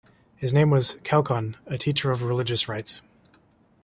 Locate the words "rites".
2.67-3.01